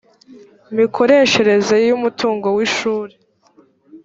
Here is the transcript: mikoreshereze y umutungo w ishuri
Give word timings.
mikoreshereze 0.77 1.75
y 1.87 1.93
umutungo 1.97 2.47
w 2.55 2.59
ishuri 2.67 3.13